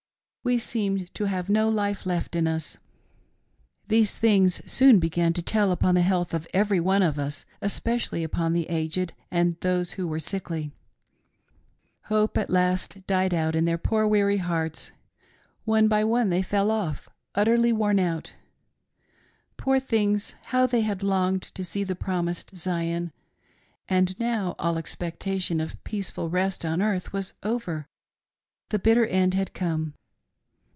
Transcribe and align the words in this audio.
We 0.43 0.57
seemed 0.57 1.13
to 1.13 1.25
have 1.25 1.49
no 1.49 1.69
life 1.69 2.03
left 2.03 2.35
in 2.35 2.47
us. 2.47 2.77
"These 3.89 4.17
things 4.17 4.59
soon 4.65 4.97
began 4.97 5.33
to 5.33 5.41
tell 5.43 5.71
upon 5.71 5.93
the 5.93 6.01
health 6.01 6.33
of 6.33 6.47
every 6.51 6.79
one 6.79 7.03
of 7.03 7.19
us, 7.19 7.45
especially 7.61 8.23
upon 8.23 8.51
the 8.53 8.67
aged 8.67 9.13
and 9.29 9.55
those 9.61 9.91
who 9.93 10.07
were 10.07 10.19
sickly, 10.19 10.71
Hope 12.05 12.39
at 12.39 12.49
last 12.49 13.05
died 13.05 13.35
out 13.35 13.53
in 13.53 13.65
their 13.65 13.77
poor 13.77 14.07
weary 14.07 14.37
hearts. 14.37 14.91
One 15.63 15.87
by 15.87 16.03
one 16.03 16.31
they 16.31 16.41
fell 16.41 16.71
off— 16.71 17.07
utterly 17.35 17.71
worn 17.71 17.99
out. 17.99 18.31
Poor 19.57 19.79
things! 19.79 20.33
how 20.45 20.65
they 20.65 20.81
had 20.81 21.03
longed 21.03 21.43
to 21.53 21.63
see 21.63 21.83
the 21.83 21.93
promised 21.95 22.57
Zion, 22.57 23.11
and 23.87 24.19
now 24.19 24.55
all 24.57 24.79
expectation 24.79 25.61
of 25.61 25.81
peaceful 25.83 26.31
rest 26.31 26.65
on 26.65 26.81
earth 26.81 27.13
was 27.13 27.35
over— 27.43 27.87
the 28.71 28.79
bitter 28.79 29.05
end 29.05 29.35
had 29.35 29.53
come. 29.53 29.93